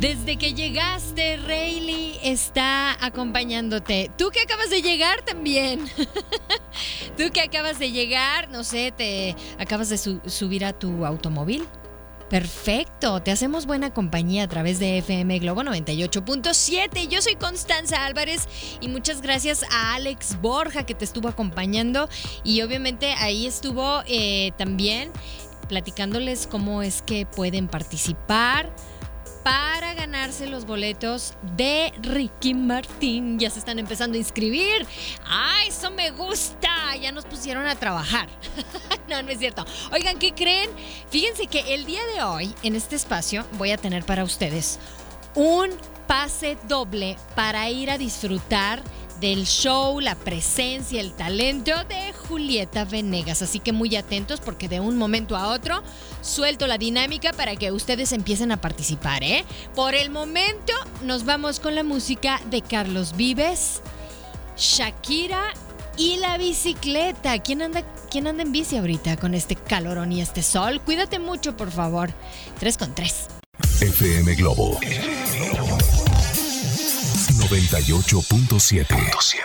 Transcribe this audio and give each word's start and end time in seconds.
Desde 0.00 0.36
que 0.36 0.54
llegaste, 0.54 1.38
Rayleigh 1.38 2.20
está 2.22 3.04
acompañándote. 3.04 4.12
Tú 4.16 4.30
que 4.30 4.40
acabas 4.40 4.70
de 4.70 4.80
llegar 4.80 5.22
también. 5.22 5.86
Tú 7.16 7.24
que 7.32 7.40
acabas 7.40 7.80
de 7.80 7.90
llegar, 7.90 8.48
no 8.48 8.62
sé, 8.62 8.92
te 8.96 9.34
acabas 9.58 9.88
de 9.88 9.98
su- 9.98 10.20
subir 10.26 10.64
a 10.64 10.72
tu 10.72 11.04
automóvil. 11.04 11.66
Perfecto, 12.30 13.22
te 13.22 13.32
hacemos 13.32 13.66
buena 13.66 13.92
compañía 13.92 14.44
a 14.44 14.48
través 14.48 14.78
de 14.78 14.98
FM 14.98 15.38
Globo 15.40 15.62
98.7. 15.62 17.08
Yo 17.08 17.20
soy 17.20 17.34
Constanza 17.34 18.04
Álvarez 18.04 18.46
y 18.80 18.86
muchas 18.88 19.20
gracias 19.22 19.64
a 19.72 19.94
Alex 19.94 20.40
Borja 20.40 20.84
que 20.86 20.94
te 20.94 21.06
estuvo 21.06 21.26
acompañando 21.28 22.08
y 22.44 22.60
obviamente 22.62 23.14
ahí 23.14 23.46
estuvo 23.46 24.02
eh, 24.06 24.52
también 24.58 25.10
platicándoles 25.68 26.46
cómo 26.46 26.82
es 26.82 27.00
que 27.02 27.24
pueden 27.26 27.66
participar 27.66 28.70
para 29.42 29.94
ganarse 29.94 30.46
los 30.46 30.66
boletos 30.66 31.34
de 31.56 31.92
Ricky 32.02 32.54
Martín. 32.54 33.38
Ya 33.38 33.50
se 33.50 33.58
están 33.58 33.78
empezando 33.78 34.16
a 34.16 34.18
inscribir. 34.18 34.86
¡Ah, 35.24 35.60
eso 35.66 35.90
me 35.90 36.10
gusta! 36.10 36.96
Ya 37.00 37.12
nos 37.12 37.24
pusieron 37.24 37.66
a 37.66 37.76
trabajar. 37.76 38.28
no, 39.08 39.22
no 39.22 39.30
es 39.30 39.38
cierto. 39.38 39.64
Oigan, 39.92 40.18
¿qué 40.18 40.32
creen? 40.32 40.70
Fíjense 41.10 41.46
que 41.46 41.74
el 41.74 41.84
día 41.84 42.00
de 42.14 42.22
hoy, 42.22 42.54
en 42.62 42.76
este 42.76 42.96
espacio, 42.96 43.44
voy 43.52 43.70
a 43.70 43.76
tener 43.76 44.04
para 44.04 44.24
ustedes 44.24 44.78
un 45.34 45.70
pase 46.06 46.56
doble 46.66 47.16
para 47.34 47.68
ir 47.70 47.90
a 47.90 47.98
disfrutar 47.98 48.82
del 49.20 49.46
show, 49.46 50.00
la 50.00 50.14
presencia, 50.14 51.00
el 51.00 51.12
talento 51.12 51.72
de 51.88 52.12
Julieta 52.12 52.84
Venegas. 52.84 53.42
Así 53.42 53.58
que 53.58 53.72
muy 53.72 53.94
atentos 53.96 54.40
porque 54.40 54.68
de 54.68 54.80
un 54.80 54.96
momento 54.96 55.36
a 55.36 55.48
otro 55.48 55.82
suelto 56.20 56.66
la 56.66 56.78
dinámica 56.78 57.32
para 57.32 57.56
que 57.56 57.72
ustedes 57.72 58.12
empiecen 58.12 58.52
a 58.52 58.60
participar, 58.60 59.22
¿eh? 59.22 59.44
Por 59.74 59.94
el 59.94 60.10
momento 60.10 60.72
nos 61.02 61.24
vamos 61.24 61.60
con 61.60 61.74
la 61.74 61.82
música 61.82 62.40
de 62.50 62.62
Carlos 62.62 63.16
Vives, 63.16 63.82
Shakira 64.56 65.52
y 65.96 66.16
la 66.18 66.38
bicicleta. 66.38 67.38
¿Quién 67.40 67.62
anda, 67.62 67.82
quién 68.10 68.26
anda 68.26 68.42
en 68.42 68.52
bici 68.52 68.76
ahorita 68.76 69.16
con 69.16 69.34
este 69.34 69.56
calorón 69.56 70.12
y 70.12 70.20
este 70.20 70.42
sol? 70.42 70.80
Cuídate 70.80 71.18
mucho, 71.18 71.56
por 71.56 71.70
favor. 71.70 72.10
Tres 72.58 72.78
con 72.78 72.94
tres. 72.94 73.26
FM 73.80 74.34
Globo 74.34 74.78
98.7. 77.50 79.38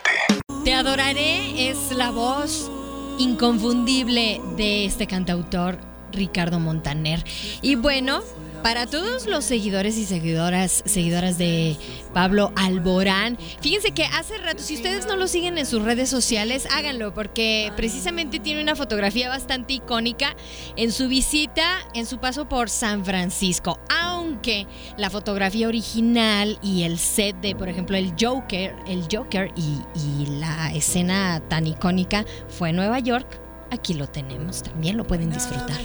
Te 0.65 0.73
adoraré 0.73 1.69
es 1.69 1.91
la 1.91 2.11
voz 2.11 2.69
inconfundible 3.17 4.41
de 4.57 4.83
este 4.83 5.07
cantautor 5.07 5.77
Ricardo 6.13 6.59
Montaner. 6.59 7.23
Y 7.61 7.75
bueno, 7.75 8.21
para 8.63 8.87
todos 8.87 9.27
los 9.27 9.43
seguidores 9.43 9.97
y 9.97 10.05
seguidoras, 10.05 10.83
seguidoras 10.85 11.37
de 11.37 11.75
Pablo 12.13 12.53
Alborán, 12.55 13.37
fíjense 13.59 13.91
que 13.91 14.05
hace 14.05 14.37
rato, 14.37 14.63
si 14.63 14.75
ustedes 14.75 15.05
no 15.05 15.17
lo 15.17 15.27
siguen 15.27 15.57
en 15.57 15.65
sus 15.65 15.81
redes 15.81 16.09
sociales, 16.09 16.65
háganlo, 16.71 17.13
porque 17.13 17.73
precisamente 17.75 18.39
tiene 18.39 18.63
una 18.63 18.77
fotografía 18.77 19.27
bastante 19.27 19.73
icónica 19.73 20.37
en 20.77 20.93
su 20.93 21.09
visita, 21.09 21.79
en 21.93 22.05
su 22.05 22.19
paso 22.19 22.47
por 22.47 22.69
San 22.69 23.03
Francisco. 23.03 23.79
Aunque 23.89 24.65
la 24.97 25.09
fotografía 25.09 25.67
original 25.67 26.57
y 26.61 26.83
el 26.83 26.99
set 26.99 27.35
de, 27.41 27.55
por 27.57 27.67
ejemplo, 27.67 27.97
el 27.97 28.13
Joker, 28.17 28.73
el 28.87 29.03
Joker 29.11 29.51
y, 29.57 29.81
y 29.99 30.25
la 30.39 30.73
escena 30.73 31.41
tan 31.49 31.67
icónica 31.67 32.25
fue 32.47 32.69
en 32.69 32.77
Nueva 32.77 32.99
York. 32.99 33.42
Aquí 33.73 33.95
lo 33.95 34.05
tenemos, 34.07 34.61
también 34.61 34.97
lo 34.97 35.03
pueden 35.03 35.31
disfrutar. 35.31 35.81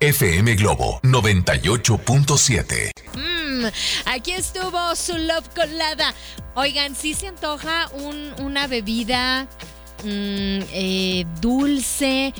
FM 0.00 0.54
Globo 0.54 1.00
98.7. 1.02 2.92
Mm, 3.14 3.66
aquí 4.06 4.32
estuvo 4.32 4.96
su 4.96 5.18
love 5.18 5.46
colada. 5.54 6.14
Oigan, 6.54 6.94
sí 6.96 7.12
se 7.12 7.26
antoja 7.28 7.88
un- 7.92 8.32
una 8.38 8.66
bebida 8.66 9.46
mm, 10.02 10.60
eh, 10.72 11.26
dulce, 11.42 12.32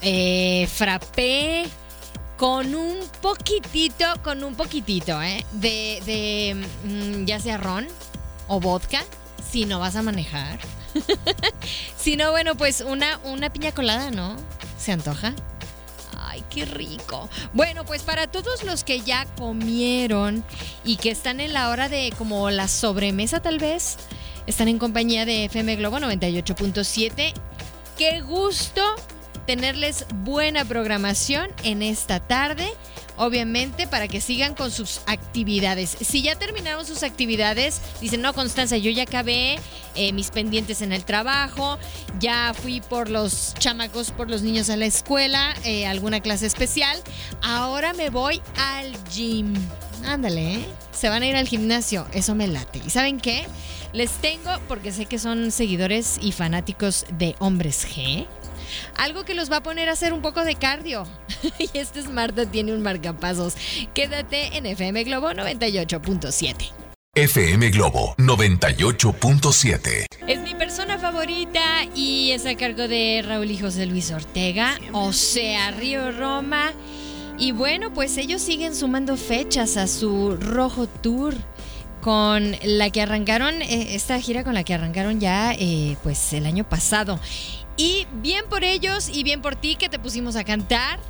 eh, 0.00 0.66
frappé, 0.72 1.66
con 2.38 2.74
un 2.74 2.96
poquitito, 3.20 4.06
con 4.22 4.42
un 4.42 4.54
poquitito, 4.54 5.20
¿eh? 5.20 5.44
De, 5.52 6.00
de 6.06 6.66
mm, 6.84 7.26
ya 7.26 7.38
sea 7.40 7.58
ron 7.58 7.86
o 8.48 8.58
vodka, 8.58 9.04
si 9.50 9.66
no 9.66 9.80
vas 9.80 9.96
a 9.96 10.02
manejar. 10.02 10.58
si 11.96 12.16
no, 12.16 12.30
bueno, 12.30 12.56
pues 12.56 12.80
una, 12.80 13.18
una 13.24 13.52
piña 13.52 13.72
colada, 13.72 14.10
¿no? 14.10 14.36
¿Se 14.78 14.92
antoja? 14.92 15.34
Ay, 16.18 16.42
qué 16.50 16.64
rico. 16.64 17.28
Bueno, 17.52 17.84
pues 17.84 18.02
para 18.02 18.26
todos 18.26 18.64
los 18.64 18.84
que 18.84 19.00
ya 19.00 19.26
comieron 19.36 20.44
y 20.84 20.96
que 20.96 21.10
están 21.10 21.40
en 21.40 21.52
la 21.52 21.70
hora 21.70 21.88
de 21.88 22.12
como 22.16 22.50
la 22.50 22.68
sobremesa 22.68 23.40
tal 23.40 23.58
vez, 23.58 23.96
están 24.46 24.68
en 24.68 24.78
compañía 24.78 25.24
de 25.24 25.46
FM 25.46 25.76
Globo 25.76 25.98
98.7. 25.98 27.32
Qué 27.96 28.20
gusto 28.20 28.82
tenerles 29.46 30.06
buena 30.16 30.64
programación 30.64 31.50
en 31.62 31.82
esta 31.82 32.20
tarde. 32.20 32.68
Obviamente 33.16 33.86
para 33.86 34.08
que 34.08 34.20
sigan 34.20 34.54
con 34.54 34.70
sus 34.70 35.00
actividades. 35.06 35.96
Si 36.00 36.22
ya 36.22 36.36
terminaron 36.36 36.84
sus 36.84 37.02
actividades, 37.02 37.80
dicen, 38.00 38.22
no, 38.22 38.32
Constanza, 38.34 38.76
yo 38.76 38.90
ya 38.90 39.04
acabé 39.04 39.56
eh, 39.94 40.12
mis 40.12 40.30
pendientes 40.30 40.82
en 40.82 40.92
el 40.92 41.04
trabajo, 41.04 41.78
ya 42.18 42.52
fui 42.54 42.80
por 42.80 43.10
los 43.10 43.54
chamacos, 43.54 44.10
por 44.10 44.30
los 44.30 44.42
niños 44.42 44.70
a 44.70 44.76
la 44.76 44.86
escuela, 44.86 45.54
eh, 45.64 45.86
alguna 45.86 46.20
clase 46.20 46.46
especial, 46.46 47.00
ahora 47.42 47.92
me 47.92 48.10
voy 48.10 48.42
al 48.56 48.92
gym. 49.12 49.54
Ándale, 50.04 50.54
¿eh? 50.54 50.64
se 50.92 51.08
van 51.08 51.22
a 51.22 51.26
ir 51.26 51.36
al 51.36 51.46
gimnasio, 51.46 52.06
eso 52.12 52.34
me 52.34 52.46
late. 52.46 52.80
¿Y 52.84 52.90
saben 52.90 53.20
qué? 53.20 53.44
Les 53.92 54.10
tengo, 54.10 54.50
porque 54.68 54.90
sé 54.90 55.06
que 55.06 55.18
son 55.18 55.50
seguidores 55.50 56.18
y 56.20 56.32
fanáticos 56.32 57.06
de 57.16 57.36
Hombres 57.38 57.86
G, 57.86 58.26
algo 58.96 59.24
que 59.24 59.34
los 59.34 59.50
va 59.50 59.56
a 59.56 59.62
poner 59.62 59.88
a 59.88 59.92
hacer 59.92 60.12
un 60.12 60.22
poco 60.22 60.44
de 60.44 60.56
cardio. 60.56 61.06
y 61.58 61.78
este 61.78 62.00
es 62.00 62.08
Marta, 62.08 62.46
tiene 62.46 62.72
un 62.72 62.82
marcapasos. 62.82 63.54
Quédate 63.94 64.56
en 64.56 64.66
FM 64.66 65.04
Globo 65.04 65.30
98.7. 65.30 66.72
FM 67.16 67.70
Globo 67.70 68.16
98.7. 68.18 70.06
Es 70.26 70.40
mi 70.40 70.56
persona 70.56 70.98
favorita 70.98 71.84
y 71.94 72.32
es 72.32 72.44
a 72.44 72.56
cargo 72.56 72.88
de 72.88 73.22
Raúl 73.24 73.52
y 73.52 73.56
José 73.56 73.86
Luis 73.86 74.10
Ortega, 74.10 74.76
o 74.90 75.12
sea, 75.12 75.70
Río 75.70 76.10
Roma. 76.10 76.72
Y 77.38 77.52
bueno, 77.52 77.92
pues 77.92 78.16
ellos 78.16 78.42
siguen 78.42 78.74
sumando 78.74 79.16
fechas 79.16 79.76
a 79.76 79.86
su 79.86 80.36
Rojo 80.36 80.88
Tour 80.88 81.36
con 82.00 82.56
la 82.64 82.90
que 82.90 83.00
arrancaron, 83.00 83.62
eh, 83.62 83.94
esta 83.94 84.20
gira 84.20 84.42
con 84.42 84.54
la 84.54 84.64
que 84.64 84.74
arrancaron 84.74 85.20
ya 85.20 85.52
eh, 85.52 85.96
pues 86.02 86.32
el 86.32 86.46
año 86.46 86.68
pasado. 86.68 87.20
Y 87.76 88.06
bien 88.12 88.44
por 88.48 88.64
ellos 88.64 89.08
y 89.08 89.24
bien 89.24 89.42
por 89.42 89.56
ti 89.56 89.76
que 89.76 89.88
te 89.88 89.98
pusimos 89.98 90.36
a 90.36 90.44
cantar 90.44 91.00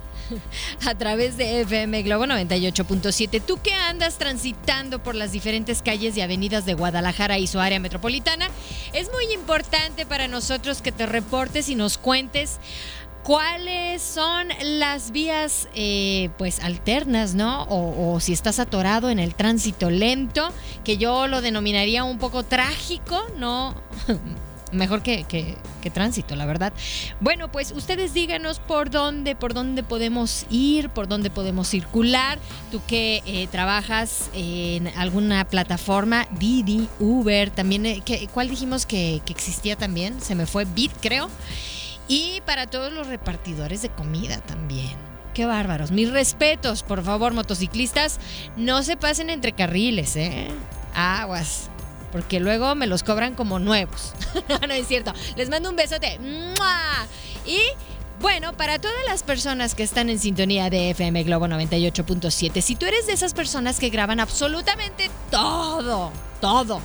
a 0.86 0.94
través 0.94 1.36
de 1.36 1.60
FM 1.60 2.02
Globo 2.02 2.24
98.7. 2.24 3.42
Tú 3.42 3.58
que 3.62 3.72
andas 3.72 4.16
transitando 4.16 5.02
por 5.02 5.14
las 5.14 5.32
diferentes 5.32 5.82
calles 5.82 6.16
y 6.16 6.20
avenidas 6.20 6.64
de 6.64 6.74
Guadalajara 6.74 7.38
y 7.38 7.46
su 7.46 7.60
área 7.60 7.80
metropolitana, 7.80 8.48
es 8.92 9.10
muy 9.12 9.32
importante 9.32 10.06
para 10.06 10.28
nosotros 10.28 10.82
que 10.82 10.92
te 10.92 11.06
reportes 11.06 11.68
y 11.68 11.74
nos 11.74 11.98
cuentes 11.98 12.58
cuáles 13.22 14.02
son 14.02 14.48
las 14.62 15.10
vías 15.10 15.68
eh, 15.74 16.30
pues 16.36 16.60
alternas, 16.60 17.34
¿no? 17.34 17.62
O, 17.64 18.14
o 18.14 18.20
si 18.20 18.32
estás 18.32 18.58
atorado 18.58 19.10
en 19.10 19.18
el 19.18 19.34
tránsito 19.34 19.90
lento, 19.90 20.50
que 20.84 20.98
yo 20.98 21.26
lo 21.26 21.40
denominaría 21.40 22.04
un 22.04 22.18
poco 22.18 22.42
trágico, 22.42 23.22
¿no? 23.36 23.74
mejor 24.74 25.02
que, 25.02 25.24
que, 25.24 25.90
tránsito, 25.90 26.34
la 26.36 26.46
verdad. 26.46 26.72
Bueno, 27.20 27.50
pues 27.50 27.72
ustedes 27.72 28.14
díganos 28.14 28.58
por 28.58 28.90
dónde, 28.90 29.36
por 29.36 29.54
dónde 29.54 29.82
podemos 29.82 30.46
ir, 30.50 30.88
por 30.90 31.08
dónde 31.08 31.30
podemos 31.30 31.68
circular. 31.68 32.38
Tú 32.70 32.80
que 32.86 33.22
eh, 33.26 33.46
trabajas 33.48 34.30
en 34.32 34.88
alguna 34.96 35.44
plataforma, 35.44 36.26
Didi, 36.38 36.88
Uber, 36.98 37.50
también, 37.50 37.86
eh, 37.86 38.02
¿cuál 38.32 38.48
dijimos 38.48 38.86
que, 38.86 39.20
que 39.24 39.32
existía 39.32 39.76
también? 39.76 40.20
Se 40.20 40.34
me 40.34 40.46
fue 40.46 40.64
Bit, 40.64 40.92
creo. 41.00 41.28
Y 42.08 42.42
para 42.44 42.66
todos 42.66 42.92
los 42.92 43.06
repartidores 43.06 43.82
de 43.82 43.88
comida 43.88 44.38
también. 44.38 44.92
Qué 45.34 45.46
bárbaros. 45.46 45.90
Mis 45.90 46.10
respetos, 46.10 46.82
por 46.82 47.02
favor, 47.02 47.32
motociclistas, 47.32 48.20
no 48.56 48.82
se 48.82 48.96
pasen 48.96 49.30
entre 49.30 49.52
carriles, 49.52 50.14
¿eh? 50.16 50.48
Aguas. 50.94 51.70
Porque 52.14 52.38
luego 52.38 52.76
me 52.76 52.86
los 52.86 53.02
cobran 53.02 53.34
como 53.34 53.58
nuevos. 53.58 54.12
no, 54.68 54.72
es 54.72 54.86
cierto. 54.86 55.12
Les 55.34 55.48
mando 55.48 55.68
un 55.68 55.74
besote. 55.74 56.20
Y 57.44 57.58
bueno, 58.20 58.56
para 58.56 58.78
todas 58.78 59.04
las 59.08 59.24
personas 59.24 59.74
que 59.74 59.82
están 59.82 60.08
en 60.08 60.20
sintonía 60.20 60.70
de 60.70 60.90
FM 60.90 61.24
Globo 61.24 61.48
98.7, 61.48 62.60
si 62.60 62.76
tú 62.76 62.86
eres 62.86 63.08
de 63.08 63.14
esas 63.14 63.34
personas 63.34 63.80
que 63.80 63.88
graban 63.88 64.20
absolutamente 64.20 65.10
todo, 65.28 66.12
todo 66.40 66.80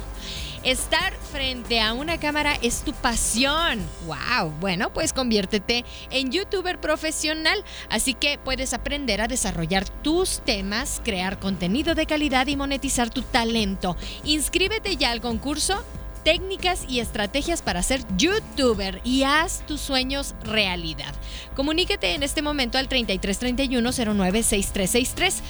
Estar 0.63 1.13
frente 1.31 1.79
a 1.79 1.93
una 1.93 2.19
cámara 2.19 2.57
es 2.61 2.81
tu 2.81 2.91
pasión. 2.91 3.79
¡Wow! 4.05 4.51
Bueno, 4.59 4.91
pues 4.91 5.13
conviértete 5.13 5.85
en 6.11 6.31
youtuber 6.31 6.81
profesional. 6.81 7.63
Así 7.89 8.13
que 8.13 8.37
puedes 8.37 8.73
aprender 8.73 9.21
a 9.21 9.27
desarrollar 9.27 9.87
tus 10.03 10.41
temas, 10.41 11.01
crear 11.05 11.39
contenido 11.39 11.95
de 11.95 12.05
calidad 12.05 12.47
y 12.47 12.57
monetizar 12.57 13.09
tu 13.09 13.21
talento. 13.21 13.95
Inscríbete 14.25 14.97
ya 14.97 15.11
al 15.11 15.21
concurso 15.21 15.81
técnicas 16.25 16.83
y 16.89 16.99
estrategias 16.99 17.61
para 17.61 17.81
ser 17.81 18.01
youtuber 18.17 18.99
y 19.05 19.23
haz 19.23 19.65
tus 19.65 19.79
sueños 19.79 20.35
realidad. 20.43 21.15
Comuníquete 21.55 22.13
en 22.13 22.23
este 22.23 22.41
momento 22.41 22.77
al 22.77 22.89
3331 22.89 23.91
096363 23.91 25.41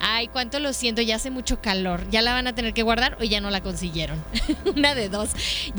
Ay, 0.00 0.28
cuánto 0.28 0.60
lo 0.60 0.72
siento, 0.72 1.02
ya 1.02 1.16
hace 1.16 1.30
mucho 1.30 1.60
calor. 1.60 2.08
Ya 2.10 2.22
la 2.22 2.32
van 2.32 2.46
a 2.46 2.54
tener 2.54 2.72
que 2.72 2.82
guardar 2.82 3.18
o 3.20 3.24
ya 3.24 3.40
no 3.40 3.50
la 3.50 3.62
consiguieron. 3.62 4.22
Una 4.76 4.94
de 4.94 5.08
dos. 5.08 5.30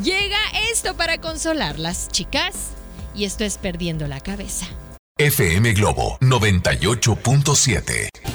Llega 0.03 0.37
esto 0.71 0.95
para 0.95 1.19
consolar 1.19 1.79
las 1.79 2.09
chicas 2.09 2.71
y 3.15 3.23
esto 3.23 3.45
es 3.45 3.57
perdiendo 3.57 4.07
la 4.07 4.19
cabeza. 4.19 4.67
FM 5.17 5.73
Globo 5.73 6.17
98.7. 6.21 8.28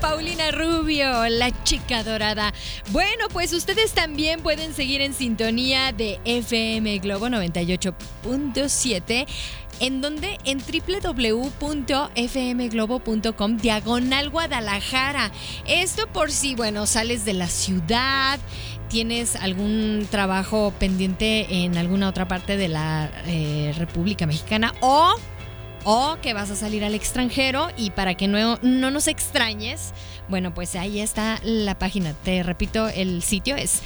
Paulina 0.00 0.50
Rubio, 0.50 1.28
la 1.28 1.52
chica 1.64 2.02
dorada. 2.02 2.54
Bueno, 2.90 3.28
pues 3.32 3.52
ustedes 3.52 3.92
también 3.92 4.40
pueden 4.40 4.72
seguir 4.72 5.02
en 5.02 5.12
sintonía 5.12 5.92
de 5.92 6.18
FM 6.24 7.00
Globo 7.00 7.28
98.7 7.28 9.26
en 9.80 10.00
donde 10.00 10.38
en 10.44 10.58
www.fmglobo.com 10.58 13.56
diagonal 13.56 14.30
Guadalajara. 14.30 15.32
Esto 15.66 16.06
por 16.06 16.30
si, 16.32 16.54
bueno, 16.54 16.86
sales 16.86 17.24
de 17.24 17.32
la 17.34 17.48
ciudad, 17.48 18.38
tienes 18.88 19.34
algún 19.36 20.06
trabajo 20.10 20.72
pendiente 20.78 21.64
en 21.64 21.76
alguna 21.76 22.08
otra 22.08 22.26
parte 22.28 22.56
de 22.56 22.68
la 22.68 23.10
eh, 23.26 23.74
República 23.76 24.26
Mexicana 24.26 24.72
o 24.80 25.14
o 25.84 26.16
que 26.22 26.34
vas 26.34 26.50
a 26.50 26.56
salir 26.56 26.84
al 26.84 26.94
extranjero 26.94 27.68
y 27.76 27.90
para 27.90 28.14
que 28.14 28.28
no, 28.28 28.58
no 28.62 28.90
nos 28.90 29.08
extrañes, 29.08 29.92
bueno, 30.28 30.54
pues 30.54 30.76
ahí 30.76 31.00
está 31.00 31.40
la 31.42 31.78
página. 31.78 32.14
Te 32.24 32.42
repito, 32.42 32.88
el 32.88 33.22
sitio 33.22 33.56
es 33.56 33.82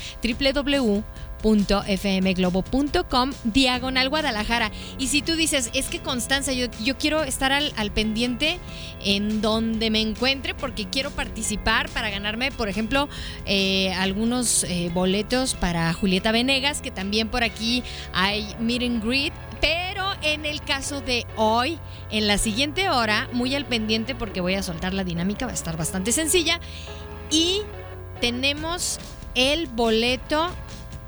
www.fmglobo.com 1.45 3.33
diagonal 3.45 4.09
Guadalajara. 4.09 4.71
Y 4.99 5.09
si 5.09 5.23
tú 5.23 5.37
dices, 5.37 5.71
es 5.75 5.89
que 5.89 6.01
Constanza, 6.01 6.53
yo, 6.53 6.67
yo 6.83 6.97
quiero 6.97 7.23
estar 7.23 7.53
al, 7.53 7.73
pendiente 7.93 8.59
en 9.05 9.43
donde 9.43 9.91
me 9.91 10.01
encuentre 10.01 10.55
porque 10.55 10.87
quiero 10.87 11.11
participar 11.11 11.91
para 11.91 12.11
ganarme, 12.11 12.51
por 12.51 12.69
ejemplo, 12.69 13.09
eh, 13.45 13.93
algunos 13.93 14.65
eh, 14.65 14.91
boletos 14.93 15.55
para 15.55 15.93
Julieta 15.93 16.33
Venegas, 16.33 16.81
que 16.81 16.91
también 16.91 17.29
por 17.29 17.45
aquí 17.45 17.85
hay 18.13 18.57
meet 18.59 18.83
and 18.83 19.05
greet 19.05 19.35
pero 19.61 20.13
en 20.21 20.45
el 20.45 20.61
caso 20.61 21.01
de 21.01 21.27
hoy, 21.37 21.79
en 22.11 22.27
la 22.27 22.37
siguiente 22.37 22.91
hora, 22.91 23.29
muy 23.33 23.55
al 23.55 23.65
pendiente 23.65 24.15
porque 24.15 24.43
voy 24.43 24.55
a 24.55 24.63
soltar 24.63 24.93
la 24.93 25.05
dinámica, 25.05 25.47
va 25.47 25.53
a 25.53 25.55
estar 25.55 25.79
bastante 25.79 26.13
sencilla. 26.13 26.61
Y 27.31 27.63
tenemos 28.21 28.99
el 29.35 29.67
boleto, 29.69 30.51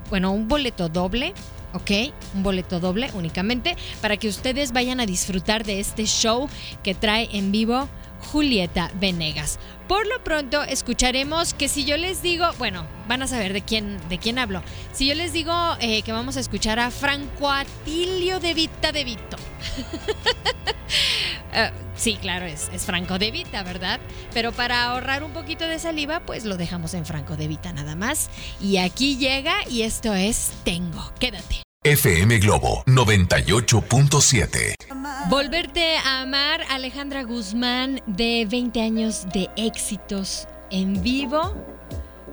bueno, 0.09 0.31
un 0.31 0.47
boleto 0.47 0.89
doble 0.89 1.33
¿ok? 1.73 2.13
Un 2.35 2.43
boleto 2.43 2.79
doble 2.79 3.09
únicamente 3.13 3.75
para 4.01 4.17
que 4.17 4.27
ustedes 4.27 4.71
vayan 4.71 4.99
a 4.99 5.05
disfrutar 5.05 5.63
de 5.63 5.79
este 5.79 6.05
show 6.05 6.49
que 6.83 6.95
trae 6.95 7.29
en 7.33 7.51
vivo 7.51 7.87
Julieta 8.19 8.91
Venegas. 8.95 9.59
Por 9.87 10.05
lo 10.05 10.21
pronto 10.23 10.63
escucharemos 10.63 11.53
que 11.53 11.69
si 11.69 11.85
yo 11.85 11.95
les 11.97 12.21
digo, 12.21 12.45
bueno, 12.57 12.85
van 13.07 13.21
a 13.21 13.27
saber 13.27 13.53
de 13.53 13.61
quién, 13.61 13.97
de 14.09 14.17
quién 14.17 14.37
hablo. 14.37 14.61
Si 14.91 15.07
yo 15.07 15.15
les 15.15 15.31
digo 15.31 15.53
eh, 15.79 16.01
que 16.01 16.11
vamos 16.11 16.35
a 16.35 16.41
escuchar 16.41 16.79
a 16.79 16.91
Franco 16.91 17.49
Atilio 17.49 18.39
de 18.39 18.53
Vita 18.53 18.91
de 18.91 19.03
Vito. 19.03 19.37
Eh, 21.53 21.71
sí, 21.95 22.17
claro, 22.21 22.45
es, 22.45 22.69
es, 22.73 22.85
Franco 22.85 23.17
de 23.17 23.31
Vita, 23.31 23.63
¿verdad? 23.63 23.99
Pero 24.33 24.51
para 24.51 24.83
ahorrar 24.83 25.23
un 25.23 25.31
poquito 25.31 25.65
de 25.65 25.79
saliva, 25.79 26.19
pues 26.19 26.45
lo 26.45 26.57
dejamos 26.57 26.93
en 26.93 27.05
Franco 27.05 27.35
de 27.35 27.47
Vita 27.47 27.73
nada 27.73 27.95
más. 27.95 28.29
Y 28.61 28.77
aquí 28.77 29.17
llega 29.17 29.55
y 29.69 29.81
esto 29.81 30.13
es 30.13 30.51
Tengo. 30.63 31.11
Quédate. 31.19 31.66
FM 31.87 32.39
Globo 32.39 32.83
98.7. 32.85 34.75
Volverte 35.29 35.95
a 35.95 36.19
amar, 36.19 36.59
Alejandra 36.69 37.23
Guzmán, 37.23 38.01
de 38.05 38.45
20 38.45 38.81
años 38.81 39.25
de 39.33 39.49
éxitos 39.55 40.49
en 40.69 41.01
vivo 41.01 41.76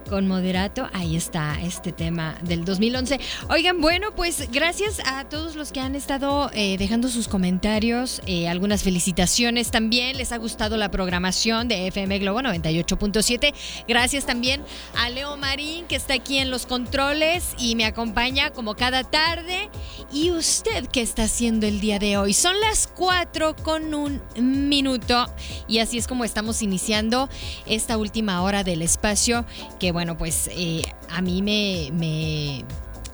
con 0.09 0.29
moderato. 0.29 0.89
Ahí 0.93 1.17
está 1.17 1.61
este 1.63 1.93
tema 1.93 2.37
del 2.43 2.65
2011. 2.65 3.19
Oigan, 3.49 3.81
bueno, 3.81 4.15
pues 4.15 4.51
gracias 4.51 5.01
a 5.05 5.25
todos 5.25 5.57
los 5.57 5.73
que 5.73 5.81
han 5.81 5.95
estado 5.95 6.51
eh, 6.55 6.77
dejando 6.79 7.09
sus 7.09 7.29
comentarios, 7.29 8.23
eh, 8.27 8.49
algunas 8.49 8.83
felicitaciones 8.83 9.71
también. 9.71 10.17
Les 10.17 10.33
ha 10.33 10.37
gustado 10.37 10.77
la 10.77 10.91
programación 10.91 11.69
de 11.69 11.89
FM 11.89 12.19
Globo 12.19 12.41
98.7. 12.41 13.55
Gracias 13.89 14.27
también 14.27 14.63
a 14.97 15.11
Leo 15.11 15.37
Marín, 15.37 15.87
que 15.87 15.97
está 15.97 16.15
aquí 16.15 16.39
en 16.39 16.51
los 16.51 16.67
controles 16.67 17.55
y 17.59 17.77
me 17.77 17.85
acompaña 17.85 18.51
como 18.51 18.75
cada 18.75 19.05
tarde. 19.05 19.71
Y 20.13 20.31
usted, 20.31 20.87
¿qué 20.87 21.03
está 21.03 21.25
haciendo 21.25 21.67
el 21.67 21.81
día 21.81 21.99
de 21.99 22.17
hoy? 22.17 22.35
Son 22.35 22.59
las 22.61 22.87
4 22.87 23.57
con 23.57 23.95
un 23.95 24.21
minuto. 24.37 25.27
Y 25.67 25.79
así 25.79 25.99
es 25.99 26.07
como 26.07 26.25
estamos 26.25 26.63
iniciando 26.63 27.29
esta 27.67 27.97
última 27.97 28.43
hora 28.43 28.65
del 28.65 28.83
espacio 28.83 29.45
que 29.79 29.93
bueno, 29.95 30.19
pues 30.19 30.51
eh, 30.53 30.83
a 31.09 31.23
mí 31.23 31.41
me, 31.41 31.89
me, 31.93 32.65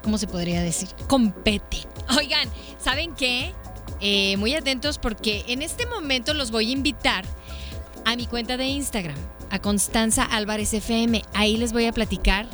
¿cómo 0.02 0.16
se 0.16 0.26
podría 0.26 0.62
decir? 0.62 0.88
Compete. 1.06 1.76
Oigan, 2.18 2.49
¿saben 2.82 3.14
qué? 3.14 3.52
Eh, 4.00 4.38
muy 4.38 4.54
atentos 4.54 4.96
porque 4.96 5.44
en 5.49 5.60
este 5.60 5.84
momento 5.84 6.32
los 6.32 6.50
voy 6.50 6.70
a 6.70 6.72
invitar 6.72 7.25
a 8.06 8.16
mi 8.16 8.26
cuenta 8.26 8.56
de 8.56 8.64
Instagram, 8.64 9.18
a 9.50 9.58
Constanza 9.58 10.25
Álvarez 10.25 10.72
FM. 10.72 11.22
Ahí 11.34 11.58
les 11.58 11.75
voy 11.75 11.84
a 11.84 11.92
platicar 11.92 12.46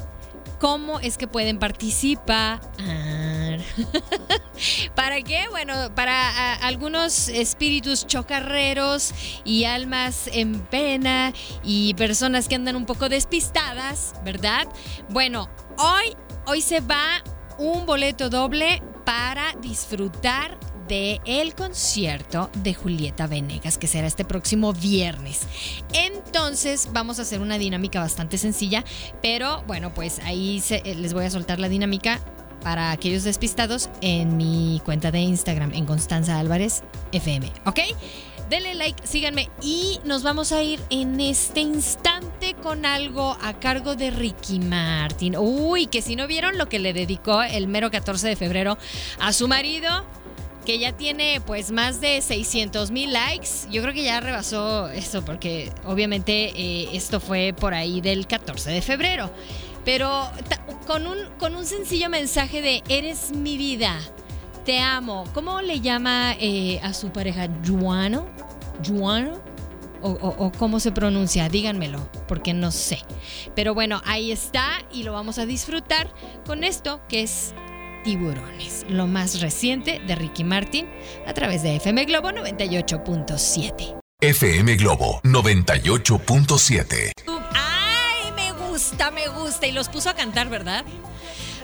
cómo 0.59 1.01
es 1.01 1.19
que 1.19 1.27
pueden 1.27 1.59
participar. 1.59 2.61
¿Para 4.95 5.23
qué? 5.23 5.45
Bueno, 5.51 5.95
para 5.95 6.55
algunos 6.55 7.29
espíritus 7.29 8.07
chocarreros 8.07 9.13
y 9.45 9.65
almas 9.65 10.29
en 10.33 10.61
pena 10.61 11.33
y 11.63 11.95
personas 11.95 12.49
que 12.49 12.55
andan 12.55 12.77
un 12.77 12.87
poco 12.87 13.09
despistadas, 13.09 14.15
¿verdad? 14.25 14.67
Bueno, 15.09 15.49
hoy, 15.79 16.17
hoy 16.47 16.63
se 16.63 16.81
va 16.81 17.23
un 17.59 17.87
boleto 17.87 18.29
doble 18.29 18.83
para 19.05 19.55
disfrutar 19.61 20.59
del 20.89 21.21
el 21.25 21.55
concierto 21.55 22.51
de 22.63 22.75
Julieta 22.75 23.27
Venegas, 23.27 23.79
que 23.79 23.87
será 23.87 24.07
este 24.07 24.25
próximo 24.25 24.73
viernes. 24.73 25.43
Entonces 25.93 26.89
vamos 26.93 27.19
a 27.19 27.23
hacer 27.23 27.41
una 27.41 27.59
dinámica 27.59 28.01
bastante 28.01 28.39
sencilla, 28.39 28.85
pero 29.23 29.63
bueno, 29.67 29.93
pues 29.95 30.21
ahí 30.25 30.63
eh, 30.71 30.95
les 30.95 31.13
voy 31.13 31.25
a 31.25 31.31
soltar 31.31 31.59
la 31.59 31.69
dinámica 31.69 32.21
para 32.63 32.91
aquellos 32.91 33.25
despistados 33.25 33.91
en 34.01 34.37
mi 34.37 34.81
cuenta 34.85 35.11
de 35.11 35.21
Instagram, 35.21 35.73
en 35.73 35.87
Constanza 35.87 36.39
Álvarez 36.39 36.83
FM, 37.13 37.53
¿ok? 37.65 37.81
denle 38.49 38.75
like, 38.75 39.07
síganme 39.07 39.51
y 39.61 39.99
nos 40.05 40.23
vamos 40.23 40.53
a 40.53 40.63
ir 40.63 40.81
en 40.91 41.21
este 41.21 41.61
instante 41.61 42.55
con 42.55 42.87
algo 42.87 43.37
a 43.43 43.55
cargo 43.55 43.97
de 43.97 44.11
Ricky 44.11 44.61
Martin. 44.61 45.37
Uy, 45.37 45.87
que 45.87 46.03
si 46.03 46.17
no 46.17 46.27
vieron 46.27 46.59
lo 46.59 46.69
que 46.69 46.79
le 46.79 46.93
dedicó 46.93 47.43
el 47.43 47.67
mero 47.67 47.91
14 47.91 48.29
de 48.29 48.37
febrero 48.37 48.79
a 49.19 49.33
su 49.33 49.49
marido, 49.49 50.05
que 50.67 50.79
ya 50.79 50.93
tiene 50.93 51.41
pues 51.47 51.71
más 51.71 52.01
de 52.01 52.21
600 52.21 52.91
mil 52.91 53.13
likes. 53.13 53.71
Yo 53.71 53.81
creo 53.81 53.95
que 53.95 54.03
ya 54.03 54.21
rebasó 54.21 54.89
eso 54.91 55.25
porque 55.25 55.73
obviamente 55.85 56.53
eh, 56.55 56.91
esto 56.93 57.21
fue 57.21 57.55
por 57.59 57.73
ahí 57.73 58.03
del 58.03 58.27
14 58.27 58.71
de 58.71 58.83
febrero. 58.83 59.31
Pero 59.85 60.29
con 60.87 61.07
un, 61.07 61.19
con 61.39 61.55
un 61.55 61.65
sencillo 61.65 62.11
mensaje 62.11 62.61
de 62.61 62.83
eres 62.89 63.31
mi 63.31 63.57
vida 63.57 63.97
te 64.67 64.81
amo. 64.81 65.25
¿Cómo 65.33 65.63
le 65.63 65.81
llama 65.81 66.35
eh, 66.41 66.81
a 66.83 66.93
su 66.93 67.11
pareja? 67.11 67.49
¿Juano? 67.67 68.27
¿Juano? 68.85 69.41
O, 70.03 70.53
cómo 70.57 70.79
se 70.79 70.93
pronuncia, 70.93 71.49
díganmelo, 71.49 71.99
porque 72.29 72.55
no 72.55 72.71
sé. 72.71 73.01
Pero 73.57 73.75
bueno, 73.75 74.03
ahí 74.05 74.31
está 74.31 74.85
y 74.93 75.03
lo 75.03 75.13
vamos 75.13 75.39
a 75.39 75.47
disfrutar 75.47 76.09
con 76.47 76.63
esto 76.63 77.01
que 77.09 77.23
es 77.23 77.55
Tiburones, 78.07 78.87
lo 78.89 79.09
más 79.09 79.41
reciente 79.41 80.01
de 80.07 80.15
Ricky 80.15 80.45
Martin 80.45 80.87
a 81.27 81.35
través 81.35 81.65
de 81.65 81.75
FM 81.75 82.05
Globo 82.05 82.31
98.7. 82.31 83.99
FM 84.21 84.77
Globo 84.77 85.21
98.7. 85.25 87.11
¡Ay, 87.53 88.31
me 88.37 88.53
gusta, 88.53 89.11
me 89.11 89.27
gusta! 89.27 89.67
Y 89.67 89.73
los 89.73 89.89
puso 89.89 90.09
a 90.09 90.15
cantar, 90.15 90.49
¿verdad? 90.49 90.85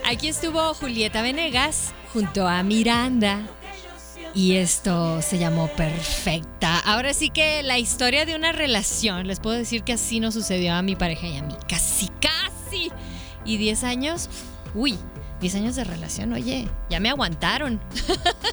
Aquí 0.05 0.27
estuvo 0.27 0.75
Julieta 0.75 1.23
Venegas 1.23 1.95
junto 2.13 2.49
a 2.49 2.65
Miranda. 2.65 3.47
Y 4.35 4.57
esto 4.57 5.23
se 5.23 5.39
llamó 5.39 5.69
Perfecta. 5.69 6.81
Ahora 6.81 7.15
sí 7.15 7.31
que 7.31 7.63
la 7.63 7.79
historia 7.79 8.27
de 8.27 8.35
una 8.35 8.51
relación, 8.51 9.29
les 9.29 9.39
puedo 9.39 9.57
decir 9.57 9.85
que 9.85 9.93
así 9.93 10.19
no 10.19 10.33
sucedió 10.33 10.75
a 10.75 10.83
mi 10.83 10.97
pareja 10.97 11.29
y 11.29 11.37
a 11.37 11.43
mí. 11.45 11.55
Casi, 11.69 12.09
casi. 12.21 12.91
Y 13.45 13.59
10 13.59 13.85
años, 13.85 14.29
uy, 14.75 14.99
10 15.43 15.57
años 15.57 15.75
de 15.75 15.83
relación, 15.83 16.33
oye, 16.33 16.69
ya 16.89 17.01
me 17.01 17.11
aguantaron. 17.11 17.81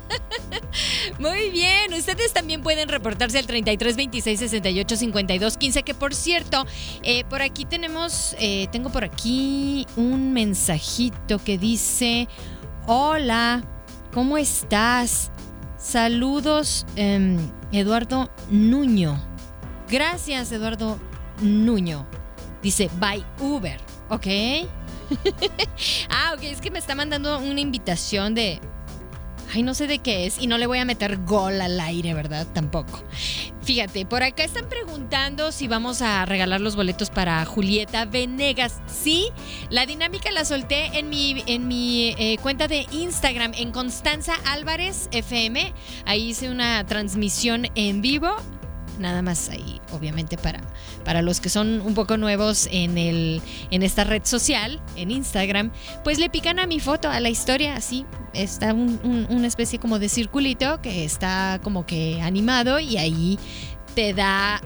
Muy 1.19 1.51
bien, 1.51 1.93
ustedes 1.93 2.34
también 2.34 2.63
pueden 2.63 2.89
reportarse 2.89 3.38
al 3.38 3.46
33 3.46 3.96
26 3.96 4.39
68 4.39 4.96
52 4.96 5.58
15, 5.58 5.84
que 5.84 5.93
por 5.93 6.15
cierto, 6.15 6.65
eh, 7.03 7.25
por 7.25 7.43
aquí 7.43 7.65
tenemos, 7.65 8.36
eh, 8.39 8.67
tengo 8.72 8.89
por 8.89 9.03
aquí 9.03 9.86
un 9.98 10.34
mensajito 10.34 11.38
que 11.38 11.60
dice, 11.60 12.27
hola, 12.88 13.63
¿cómo 14.12 14.39
estás? 14.39 15.31
Saludos, 15.77 16.88
em, 16.96 17.38
Eduardo 17.72 18.31
Nuño. 18.50 19.22
Gracias, 19.91 20.51
Eduardo 20.51 20.98
Nuño. 21.39 22.08
Dice, 22.63 22.89
by 23.00 23.24
Uber, 23.39 23.79
¿ok? 24.10 24.25
ah, 26.10 26.34
ok, 26.36 26.44
es 26.44 26.62
que 26.62 26.72
me 26.72 26.80
está 26.80 26.96
mandando 26.96 27.39
una 27.39 27.60
invitación 27.60 28.36
de... 28.36 28.60
Ay, 29.51 29.63
no 29.63 29.74
sé 29.74 29.88
de 29.88 29.98
qué 29.98 30.28
es 30.28 30.39
y 30.39 30.46
no 30.46 30.60
le 30.60 30.68
voy 30.68 30.78
a 30.78 30.86
meter 30.86 31.18
gol 31.25 31.60
al 31.60 31.80
aire, 31.80 32.13
¿verdad? 32.13 32.46
Tampoco. 32.54 33.01
Fíjate, 33.63 34.06
por 34.06 34.22
acá 34.22 34.44
están 34.44 34.70
preguntando 34.70 35.51
si 35.51 35.68
vamos 35.68 36.01
a 36.01 36.25
regalar 36.25 36.62
los 36.62 36.75
boletos 36.75 37.10
para 37.10 37.44
Julieta 37.46 38.06
Venegas. 38.06 38.82
Sí, 38.86 39.30
la 39.70 39.86
dinámica 39.86 40.32
la 40.32 40.46
solté 40.46 40.98
en 41.00 41.10
mi, 41.10 41.44
en 41.48 41.68
mi 41.68 42.16
eh, 42.18 42.38
cuenta 42.42 42.68
de 42.68 42.86
Instagram, 42.92 43.54
en 43.56 43.72
Constanza 43.72 44.34
Álvarez 44.46 45.08
FM. 45.12 45.74
Ahí 46.06 46.30
hice 46.30 46.50
una 46.50 46.86
transmisión 46.86 47.68
en 47.75 48.01
vivo 48.01 48.36
nada 49.00 49.22
más 49.22 49.50
ahí, 49.50 49.82
obviamente 49.91 50.38
para, 50.38 50.62
para 51.03 51.22
los 51.22 51.39
que 51.39 51.50
son 51.50 51.82
un 51.82 51.94
poco 51.94 52.18
nuevos 52.18 52.68
en, 52.72 52.98
el, 52.98 53.41
en 53.72 53.84
esta 53.84 54.03
red 54.03 54.24
social, 54.25 54.82
en 54.96 55.12
Instagram, 55.12 55.72
pues 56.03 56.20
le 56.20 56.29
pican 56.29 56.60
a 56.60 56.68
mi 56.68 56.79
foto, 56.79 57.10
a 57.10 57.20
la 57.20 57.29
historia, 57.29 57.75
así, 57.75 58.06
está 58.34 58.74
una 58.74 59.48
especie 59.48 59.79
como 59.79 60.00
de 60.00 60.10
circulito 60.10 60.82
que 60.82 61.06
está 61.06 61.60
como 61.63 61.86
que 61.86 62.22
animado 62.22 62.79
y 62.79 62.98
ahí 62.98 63.39
te 63.96 64.13
da 64.13 64.62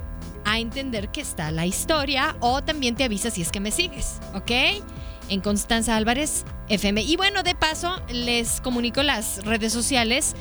a 0.46 0.60
entender 0.60 1.10
que 1.10 1.22
está 1.22 1.52
la 1.52 1.66
historia 1.66 2.36
o 2.40 2.64
también 2.64 2.96
te 2.96 3.04
avisa 3.04 3.30
si 3.32 3.42
es 3.42 3.52
que 3.52 3.60
me 3.60 3.72
sigues, 3.72 4.20
¿ok? 4.34 4.52
En 5.30 5.42
Constanza 5.42 5.96
Álvarez 5.96 6.44
FM. 6.70 7.02
Y 7.02 7.16
bueno, 7.16 7.44
de 7.44 7.56
paso, 7.56 8.02
les 8.10 8.60
comunico 8.62 9.04
las 9.04 9.44
redes 9.46 9.72
sociales 9.72 10.36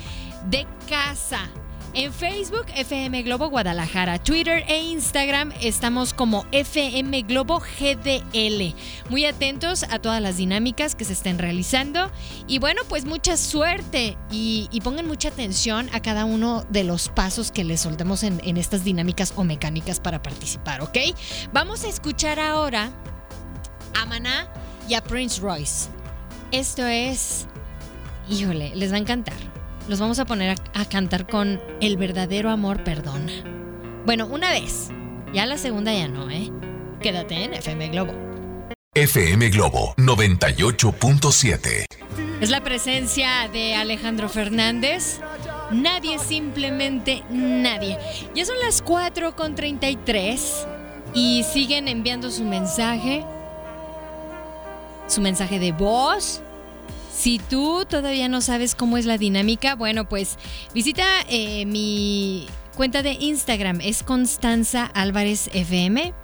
de 0.51 0.67
casa. 0.89 1.49
En 1.95 2.11
Facebook, 2.11 2.65
FM 2.75 3.23
Globo 3.23 3.51
Guadalajara, 3.51 4.19
Twitter 4.19 4.65
e 4.67 4.81
Instagram 4.83 5.53
estamos 5.61 6.15
como 6.15 6.47
FM 6.51 7.21
Globo 7.23 7.61
GDL. 7.61 8.75
Muy 9.11 9.27
atentos 9.27 9.83
a 9.83 9.99
todas 9.99 10.23
las 10.23 10.39
dinámicas 10.39 10.95
que 10.95 11.05
se 11.05 11.13
estén 11.13 11.39
realizando. 11.39 12.11
Y 12.47 12.61
bueno, 12.61 12.81
pues 12.89 13.05
mucha 13.05 13.37
suerte 13.37 14.17
y, 14.31 14.71
pongan 14.83 15.07
mucha 15.07 15.29
atención 15.29 15.91
a 15.93 16.01
cada 16.01 16.25
uno 16.25 16.65
de 16.71 16.83
los 16.83 17.11
pasos 17.11 17.53
que 17.53 17.63
les 17.63 17.83
soltemos 17.83 18.23
en, 18.23 18.41
en 18.43 18.57
estas 18.57 18.85
dinámicas 18.85 19.35
o 19.37 19.45
mecánicas 19.45 20.01
para 20.01 20.23
participar, 20.23 20.81
¿ok? 20.81 20.97
Vamos 21.53 21.85
a 21.85 21.89
escuchar 21.89 22.41
ahora 22.41 22.91
a 24.01 24.07
Maná 24.07 24.51
y 24.89 24.95
a 24.95 25.03
Prince 25.03 25.43
Royce. 25.43 25.91
Esto 26.53 26.87
es... 26.87 27.47
Híjole, 28.31 28.75
les 28.77 28.91
va 28.93 28.97
a 28.97 29.01
encantar 29.01 29.52
los 29.89 30.01
vamos 30.01 30.19
a 30.19 30.25
poner 30.25 30.57
a, 30.75 30.85
cantar 30.85 31.27
con 31.27 31.61
El 31.81 31.97
verdadero 31.97 32.51
amor 32.51 32.85
perdona. 32.85 33.33
Bueno, 34.05 34.27
una 34.27 34.51
vez. 34.51 34.91
Ya 35.33 35.47
la 35.47 35.57
segunda 35.57 35.93
ya 35.93 36.09
no, 36.09 36.29
¿eh? 36.31 36.51
Quédate 37.01 37.45
en 37.45 37.55
FM 37.55 37.89
Globo. 37.89 38.13
FM 38.95 39.49
Globo 39.49 39.95
98.7. 39.97 41.87
Es 42.41 42.51
la 42.51 42.63
presencia 42.63 43.49
de 43.51 43.75
Alejandro 43.75 44.29
Fernández. 44.29 45.21
Nadie, 45.71 46.19
simplemente 46.19 47.23
nadie. 47.31 47.99
Ya 48.35 48.45
son 48.45 48.59
las 48.61 48.85
4.33 48.85 50.67
y 51.15 51.45
siguen 51.45 51.89
enviando 51.89 52.31
su 52.31 52.45
mensaje. 52.45 53.25
Su 55.07 55.23
mensaje 55.23 55.59
de 55.59 55.73
voz 55.73 56.43
si 57.13 57.39
tú 57.39 57.85
todavía 57.89 58.29
no 58.29 58.41
sabes 58.41 58.75
cómo 58.75 58.97
es 58.97 59.05
la 59.05 59.19
dinámica, 59.19 59.75
bueno, 59.75 60.09
pues 60.09 60.39
visita 60.75 61.05
eh, 61.29 61.67
mi 61.67 62.47
cuenta 62.75 63.03
de 63.03 63.13
Instagram, 63.13 63.81
es 63.83 64.03
Constanza 64.03 64.87
Álvarez 64.95 65.51
FM. 65.53 66.15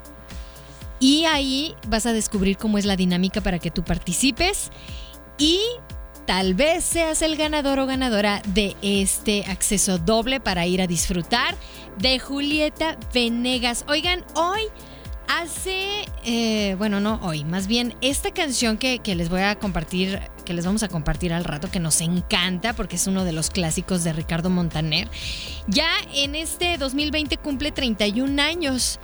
Y 1.00 1.26
ahí 1.26 1.74
vas 1.86 2.06
a 2.06 2.12
descubrir 2.12 2.56
cómo 2.56 2.78
es 2.78 2.84
la 2.84 2.96
dinámica 2.96 3.40
para 3.40 3.58
que 3.58 3.70
tú 3.70 3.84
participes 3.84 4.70
y 5.36 5.60
tal 6.26 6.54
vez 6.54 6.84
seas 6.84 7.22
el 7.22 7.36
ganador 7.36 7.78
o 7.78 7.86
ganadora 7.86 8.42
de 8.48 8.74
este 8.82 9.44
acceso 9.46 9.98
doble 9.98 10.40
para 10.40 10.66
ir 10.66 10.82
a 10.82 10.88
disfrutar 10.88 11.54
de 11.98 12.18
Julieta 12.18 12.98
Venegas. 13.14 13.84
Oigan, 13.88 14.24
hoy 14.34 14.62
Hace, 15.28 16.06
eh, 16.24 16.74
bueno, 16.78 17.00
no 17.00 17.20
hoy, 17.22 17.44
más 17.44 17.66
bien 17.66 17.94
esta 18.00 18.32
canción 18.32 18.78
que, 18.78 18.98
les 19.04 19.28
voy 19.28 19.42
a 19.42 19.58
compartir, 19.58 20.20
que 20.46 20.54
les 20.54 20.64
vamos 20.64 20.82
a 20.82 20.88
compartir 20.88 21.34
al 21.34 21.44
rato, 21.44 21.70
que 21.70 21.80
nos 21.80 22.00
encanta 22.00 22.72
porque 22.72 22.96
es 22.96 23.06
uno 23.06 23.24
de 23.24 23.32
los 23.32 23.50
clásicos 23.50 24.04
de 24.04 24.14
Ricardo 24.14 24.48
Montaner, 24.48 25.06
ya 25.66 25.90
en 26.14 26.34
este 26.34 26.78
2020 26.78 27.36
cumple 27.36 27.72
31 27.72 28.40
años. 28.40 28.98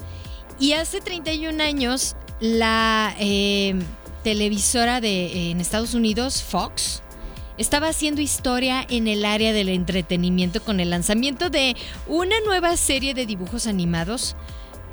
Y 0.59 0.73
hace 0.73 1.03
31 1.03 1.63
años 1.63 2.17
la 2.41 3.15
eh, 3.19 3.75
televisora 4.23 5.03
de, 5.03 5.51
en 5.51 5.61
Estados 5.61 5.93
Unidos, 5.93 6.43
Fox, 6.43 7.03
estaba 7.59 7.89
haciendo 7.89 8.23
historia 8.23 8.87
en 8.89 9.09
el 9.09 9.27
área 9.27 9.53
del 9.53 9.69
entretenimiento 9.69 10.63
con 10.63 10.81
el 10.81 10.89
lanzamiento 10.89 11.51
de 11.51 11.77
una 12.07 12.41
nueva 12.47 12.79
serie 12.79 13.13
de 13.13 13.27
dibujos 13.27 13.67
animados 13.67 14.37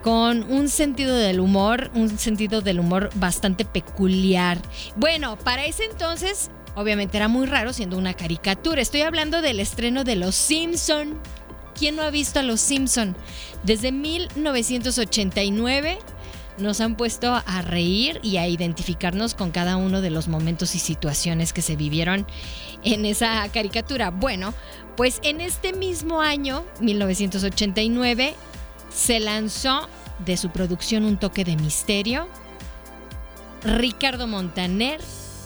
con 0.01 0.43
un 0.51 0.70
sentido 0.70 1.15
del 1.15 1.39
humor, 1.39 1.91
un 1.93 2.17
sentido 2.17 2.62
del 2.62 2.79
humor 2.79 3.10
bastante 3.15 3.65
peculiar. 3.65 4.60
Bueno, 4.96 5.38
para 5.38 5.65
ese 5.65 5.86
entonces, 5.86 6.50
obviamente 6.75 7.17
era 7.17 7.27
muy 7.27 7.46
raro 7.46 7.74
siendo 7.74 7.98
una 7.98 8.13
caricatura. 8.13 8.81
Estoy 8.81 9.01
hablando 9.01 9.41
del 9.41 9.60
estreno 9.60 10.03
de 10.03 10.15
Los 10.15 10.36
Simpson. 10.36 11.20
¿Quién 11.77 11.96
no 11.96 12.03
ha 12.03 12.12
visto 12.12 12.39
a 12.39 12.43
Los 12.43 12.62
Simpson? 12.62 13.15
Desde 13.63 13.91
1989 13.91 16.00
nos 16.58 16.81
han 16.81 16.96
puesto 16.96 17.34
a 17.34 17.62
reír 17.62 18.20
y 18.24 18.38
a 18.38 18.48
identificarnos 18.48 19.34
con 19.34 19.51
cada 19.51 19.77
uno 19.77 20.01
de 20.01 20.10
los 20.10 20.27
momentos 20.27 20.75
y 20.75 20.79
situaciones 20.79 21.53
que 21.53 21.62
se 21.62 21.75
vivieron 21.75 22.27
en 22.84 23.05
esa 23.05 23.48
caricatura. 23.50 24.12
Bueno, 24.12 24.53
pues 24.98 25.20
en 25.24 25.41
este 25.41 25.74
mismo 25.74 26.22
año, 26.22 26.65
1989, 26.79 28.36
se 28.93 29.19
lanzó 29.19 29.88
de 30.25 30.38
su 30.38 30.50
producción 30.50 31.05
Un 31.05 31.17
toque 31.17 31.43
de 31.43 31.55
misterio. 31.55 32.27
Ricardo 33.63 34.27
Montaner, 34.27 35.01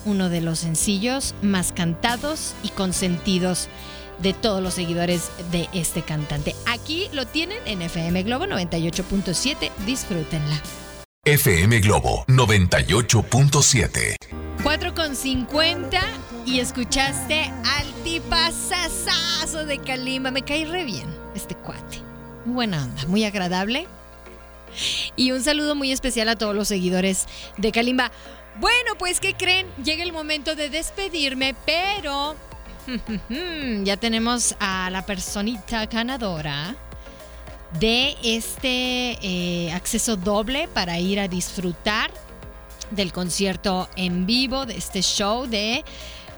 uno 0.05 0.29
de 0.29 0.41
los 0.41 0.59
sencillos 0.59 1.35
más 1.41 1.71
cantados 1.71 2.53
y 2.63 2.69
consentidos 2.69 3.67
de 4.19 4.33
todos 4.33 4.61
los 4.63 4.73
seguidores 4.73 5.29
de 5.51 5.67
este 5.73 6.01
cantante. 6.01 6.55
Aquí 6.67 7.09
lo 7.11 7.25
tienen 7.25 7.59
en 7.65 7.81
FM 7.81 8.23
Globo 8.23 8.45
98.7. 8.45 9.71
Disfrútenla. 9.85 10.61
FM 11.25 11.79
Globo 11.79 12.23
98.7. 12.27 14.15
4 14.63 14.95
con 14.95 15.15
50 15.15 16.01
y 16.45 16.59
escuchaste 16.59 17.41
al 17.41 17.93
tipazazazo 18.03 19.65
de 19.65 19.79
Kalimba. 19.79 20.31
Me 20.31 20.43
cae 20.43 20.65
re 20.65 20.85
bien 20.85 21.07
este 21.35 21.55
cuate. 21.55 21.94
Buena 22.45 22.83
onda, 22.83 23.05
muy 23.07 23.23
agradable. 23.23 23.87
Y 25.15 25.31
un 25.31 25.41
saludo 25.43 25.73
muy 25.73 25.91
especial 25.91 26.29
a 26.29 26.35
todos 26.35 26.55
los 26.55 26.67
seguidores 26.67 27.25
de 27.57 27.71
Kalimba. 27.71 28.11
Bueno, 28.59 28.95
pues, 28.99 29.19
¿qué 29.19 29.33
creen? 29.33 29.67
Llega 29.83 30.03
el 30.03 30.13
momento 30.13 30.55
de 30.55 30.69
despedirme, 30.69 31.55
pero 31.65 32.35
ya 33.83 33.97
tenemos 33.97 34.55
a 34.59 34.89
la 34.91 35.05
personita 35.05 35.87
ganadora 35.87 36.75
de 37.79 38.15
este 38.23 39.17
eh, 39.21 39.71
acceso 39.73 40.15
doble 40.15 40.67
para 40.67 40.99
ir 40.99 41.19
a 41.19 41.27
disfrutar 41.27 42.11
del 42.91 43.11
concierto 43.11 43.89
en 43.95 44.27
vivo, 44.27 44.67
de 44.67 44.77
este 44.77 45.01
show 45.01 45.47
de 45.47 45.83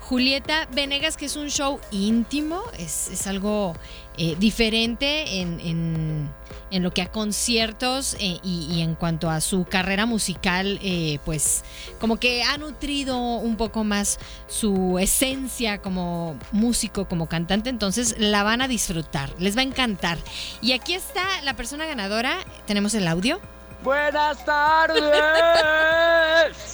Julieta 0.07 0.67
Venegas, 0.71 1.17
que 1.17 1.25
es 1.25 1.35
un 1.35 1.49
show 1.49 1.81
íntimo, 1.91 2.63
es, 2.77 3.27
algo 3.27 3.75
eh, 4.17 4.37
diferente 4.39 5.41
en, 5.41 6.31
lo 6.71 6.91
que 6.91 7.01
a 7.01 7.11
conciertos 7.11 8.15
eh, 8.21 8.39
y, 8.41 8.79
en 8.81 8.95
cuanto 8.95 9.29
a 9.29 9.41
su 9.41 9.65
carrera 9.65 10.05
musical, 10.05 10.79
eh, 10.81 11.19
pues 11.25 11.65
como 11.99 12.15
que 12.15 12.41
ha 12.43 12.57
nutrido 12.57 13.17
un 13.17 13.57
poco 13.57 13.83
más 13.83 14.17
su 14.47 14.97
esencia 14.97 15.79
como 15.79 16.39
músico, 16.53 17.09
como 17.09 17.27
cantante, 17.27 17.69
entonces 17.69 18.15
la 18.17 18.43
van 18.43 18.61
a 18.61 18.69
disfrutar, 18.69 19.29
les 19.39 19.57
va 19.57 19.61
a 19.61 19.65
encantar. 19.65 20.17
Y 20.61 20.71
aquí 20.71 20.93
está 20.93 21.25
la 21.43 21.55
persona 21.55 21.85
ganadora, 21.85 22.37
tenemos 22.65 22.93
el 22.93 23.09
audio. 23.09 23.41
Buenas 23.83 24.45
tardes. 24.45 25.03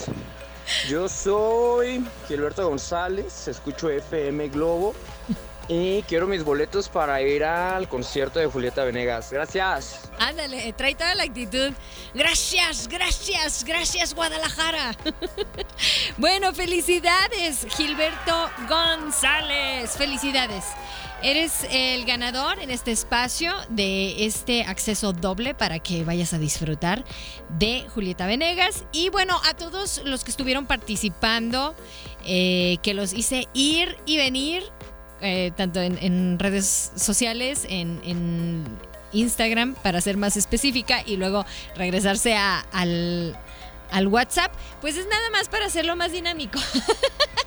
Yo 0.88 1.08
soy 1.08 2.06
Gilberto 2.27 2.68
González, 2.68 3.48
escucho 3.48 3.89
FM 3.89 4.50
Globo 4.50 4.94
y 5.68 6.01
quiero 6.03 6.27
mis 6.27 6.44
boletos 6.44 6.89
para 6.89 7.22
ir 7.22 7.44
al 7.44 7.88
concierto 7.88 8.39
de 8.39 8.48
Julieta 8.48 8.84
Venegas. 8.84 9.32
Gracias. 9.32 10.10
Ándale, 10.20 10.74
trae 10.74 10.96
toda 10.96 11.15
la 11.15 11.24
actitud. 11.24 11.72
Gracias, 12.13 12.88
gracias, 12.88 13.63
gracias 13.63 14.13
Guadalajara. 14.13 14.96
bueno, 16.18 16.53
felicidades 16.53 17.65
Gilberto 17.70 18.50
González. 18.68 19.92
Felicidades. 19.92 20.65
Eres 21.24 21.65
el 21.72 22.03
ganador 22.03 22.60
en 22.60 22.70
este 22.70 22.92
espacio 22.92 23.53
de 23.70 24.25
este 24.25 24.63
acceso 24.63 25.13
doble 25.13 25.56
para 25.56 25.80
que 25.80 26.03
vayas 26.03 26.34
a 26.34 26.38
disfrutar 26.38 27.06
de 27.58 27.86
Julieta 27.94 28.27
Venegas. 28.27 28.84
Y 28.92 29.08
bueno, 29.08 29.39
a 29.46 29.53
todos 29.53 30.01
los 30.03 30.25
que 30.25 30.32
estuvieron 30.32 30.65
participando, 30.65 31.75
eh, 32.25 32.75
que 32.84 32.94
los 32.94 33.13
hice 33.13 33.48
ir 33.53 33.96
y 34.06 34.18
venir, 34.18 34.63
eh, 35.22 35.51
tanto 35.56 35.80
en, 35.80 36.39
redes 36.39 36.92
sociales, 36.98 37.65
en, 37.70 38.65
Instagram, 39.13 39.75
para 39.75 40.01
ser 40.01 40.18
más 40.18 40.36
específica, 40.36 41.03
y 41.06 41.15
luego 41.15 41.46
regresarse 41.77 42.36
al, 42.36 43.38
al 43.92 44.08
WhatsApp, 44.08 44.51
pues 44.82 44.98
es 44.98 45.08
nada 45.08 45.30
más 45.32 45.48
para 45.48 45.68
hacerlo 45.68 45.96
más 45.96 46.12
dinámico. 46.12 46.60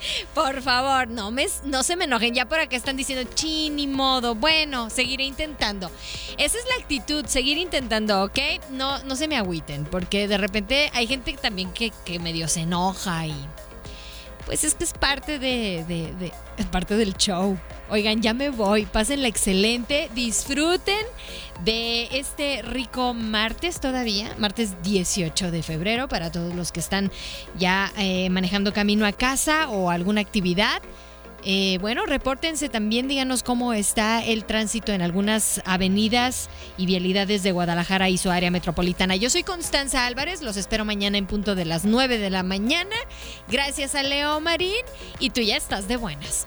Por 0.34 0.62
favor, 0.62 1.08
no, 1.08 1.30
me, 1.30 1.46
no 1.64 1.82
se 1.82 1.96
me 1.96 2.04
enojen. 2.04 2.34
Ya 2.34 2.46
por 2.46 2.60
acá 2.60 2.76
están 2.76 2.96
diciendo, 2.96 3.28
chini 3.34 3.86
modo. 3.86 4.34
Bueno, 4.34 4.90
seguiré 4.90 5.24
intentando. 5.24 5.90
Esa 6.38 6.58
es 6.58 6.64
la 6.68 6.82
actitud, 6.82 7.26
seguir 7.26 7.58
intentando, 7.58 8.24
¿ok? 8.24 8.38
No, 8.70 9.02
no 9.04 9.16
se 9.16 9.28
me 9.28 9.36
agüiten, 9.36 9.84
porque 9.84 10.28
de 10.28 10.38
repente 10.38 10.90
hay 10.94 11.06
gente 11.06 11.32
también 11.34 11.72
que, 11.72 11.92
que 12.04 12.18
medio 12.18 12.48
se 12.48 12.60
enoja 12.60 13.26
y 13.26 13.34
pues 14.46 14.64
es 14.64 14.74
que 14.74 14.82
es 14.82 14.92
parte 14.92 15.38
de, 15.38 16.32
es 16.56 16.66
parte 16.66 16.96
del 16.96 17.14
show. 17.16 17.56
Oigan, 17.90 18.22
ya 18.22 18.34
me 18.34 18.50
voy, 18.50 18.86
pásenla 18.86 19.26
excelente, 19.26 20.10
disfruten 20.14 21.04
de 21.64 22.08
este 22.12 22.62
rico 22.62 23.14
martes 23.14 23.80
todavía, 23.80 24.32
martes 24.38 24.80
18 24.84 25.50
de 25.50 25.64
febrero 25.64 26.06
para 26.06 26.30
todos 26.30 26.54
los 26.54 26.70
que 26.70 26.78
están 26.78 27.10
ya 27.58 27.92
eh, 27.98 28.30
manejando 28.30 28.72
camino 28.72 29.06
a 29.06 29.12
casa 29.12 29.68
o 29.70 29.90
alguna 29.90 30.20
actividad. 30.20 30.80
Eh, 31.42 31.78
bueno, 31.80 32.06
repórtense 32.06 32.68
también, 32.68 33.08
díganos 33.08 33.42
cómo 33.42 33.72
está 33.72 34.24
el 34.24 34.44
tránsito 34.44 34.92
en 34.92 35.02
algunas 35.02 35.60
avenidas 35.64 36.48
y 36.76 36.86
vialidades 36.86 37.42
de 37.42 37.50
Guadalajara 37.50 38.08
y 38.08 38.18
su 38.18 38.30
área 38.30 38.52
metropolitana. 38.52 39.16
Yo 39.16 39.30
soy 39.30 39.42
Constanza 39.42 40.06
Álvarez, 40.06 40.42
los 40.42 40.56
espero 40.56 40.84
mañana 40.84 41.18
en 41.18 41.26
punto 41.26 41.56
de 41.56 41.64
las 41.64 41.84
9 41.84 42.18
de 42.18 42.30
la 42.30 42.44
mañana. 42.44 42.94
Gracias 43.48 43.96
a 43.96 44.04
Leo 44.04 44.40
Marín 44.40 44.84
y 45.18 45.30
tú 45.30 45.40
ya 45.40 45.56
estás 45.56 45.88
de 45.88 45.96
buenas. 45.96 46.46